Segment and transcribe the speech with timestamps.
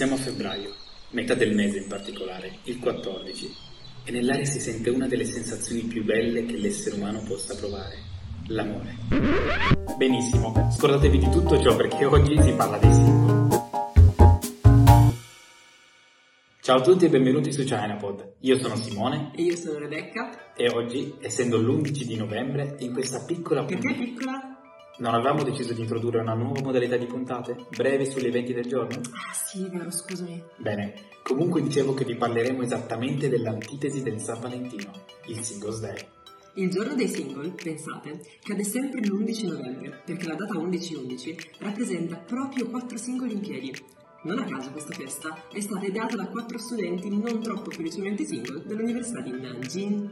[0.00, 0.74] Siamo a febbraio,
[1.10, 3.54] metà del mese in particolare, il 14,
[4.04, 7.98] e nell'aria si sente una delle sensazioni più belle che l'essere umano possa provare,
[8.46, 8.96] l'amore.
[9.98, 13.48] Benissimo, scordatevi di tutto ciò perché oggi si parla dei single.
[16.62, 18.36] Ciao a tutti e benvenuti su ChinaPod.
[18.40, 20.54] Io sono Simone E io sono Rebecca.
[20.56, 24.59] e oggi, essendo l'11 di novembre, in questa piccola Perché piccola?
[25.00, 27.56] Non avevamo deciso di introdurre una nuova modalità di puntate?
[27.74, 29.00] Brevi sugli eventi del giorno?
[29.12, 30.44] Ah sì, vero, scusami.
[30.58, 34.92] Bene, comunque dicevo che vi parleremo esattamente dell'antitesi del San Valentino,
[35.28, 36.06] il Singles Day.
[36.56, 42.68] Il giorno dei single, pensate, cade sempre l'11 novembre, perché la data 11-11 rappresenta proprio
[42.68, 43.72] quattro singoli in piedi.
[44.24, 48.64] Non a caso questa festa è stata ideata da quattro studenti non troppo felicemente single
[48.66, 50.10] dell'Università di Nanjing.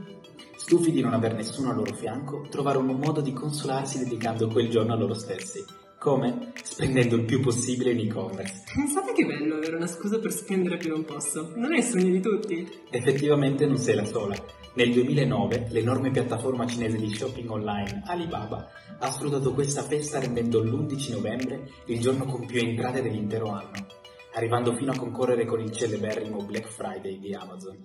[0.59, 4.69] Stufi di non aver nessuno al loro fianco, trovarono un modo di consolarsi dedicando quel
[4.69, 5.65] giorno a loro stessi.
[5.99, 6.53] Come?
[6.63, 8.65] Spendendo il più possibile in e-commerce.
[8.75, 11.53] Pensate che bello avere una scusa per spendere più non posso.
[11.55, 12.69] Non è il sogno di tutti.
[12.91, 14.35] Effettivamente non sei la sola.
[14.75, 21.13] Nel 2009 l'enorme piattaforma cinese di shopping online Alibaba ha sfruttato questa festa rendendo l'11
[21.13, 23.87] novembre il giorno con più entrate dell'intero anno,
[24.35, 27.79] arrivando fino a concorrere con il celeberrimo Black Friday di Amazon.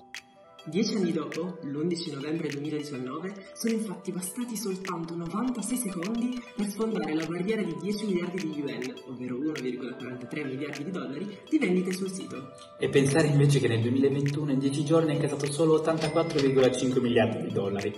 [0.66, 7.26] Dieci anni dopo, l'11 novembre 2019, sono infatti bastati soltanto 96 secondi per sfondare la
[7.26, 12.54] barriera di 10 miliardi di yuan, ovvero 1,43 miliardi di dollari, di vendite sul sito.
[12.80, 17.54] E pensare invece che nel 2021 in 10 giorni è incasato solo 84,5 miliardi di
[17.54, 17.94] dollari.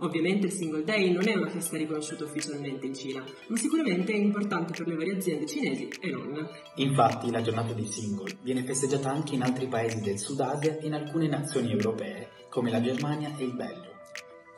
[0.00, 4.16] Ovviamente il Single Day non è una festa riconosciuta ufficialmente in Cina, ma sicuramente è
[4.16, 6.48] importante per le varie aziende cinesi e non.
[6.76, 10.86] Infatti la giornata dei single viene festeggiata anche in altri paesi del Sud Asia e
[10.86, 13.85] in alcune nazioni europee, come la Germania e il Belgio.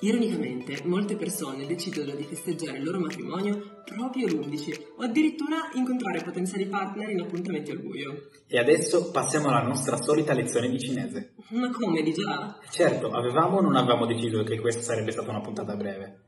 [0.01, 6.67] Ironicamente, molte persone decidono di festeggiare il loro matrimonio proprio l'11 o addirittura incontrare potenziali
[6.67, 8.29] partner in appuntamenti al buio.
[8.47, 11.35] E adesso passiamo alla nostra solita lezione di cinese.
[11.49, 12.59] Ma come di già?
[12.71, 16.27] Certo, avevamo o non avevamo deciso che questa sarebbe stata una puntata breve?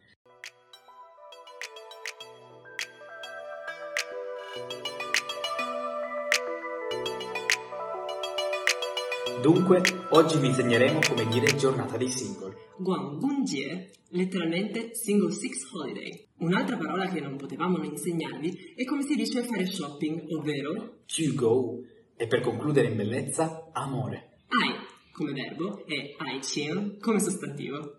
[9.42, 12.54] Dunque, oggi vi insegneremo come dire giornata dei single.
[12.78, 16.28] Guangbunjie, letteralmente Single Six Holiday.
[16.40, 21.34] Un'altra parola che non potevamo non insegnarvi è come si dice fare shopping, ovvero To
[21.34, 21.80] go.
[22.18, 24.38] E per concludere in bellezza, amore.
[24.48, 24.74] ai
[25.12, 27.98] come verbo e aiqian come sostantivo.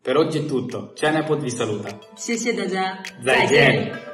[0.00, 0.92] Per oggi è tutto.
[0.94, 1.98] Ciao Nepot vi saluta.
[2.14, 4.11] 谢谢大家， 再见